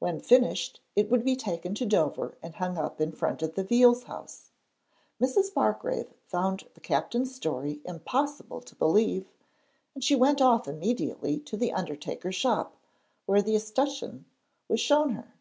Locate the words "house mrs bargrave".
4.02-6.12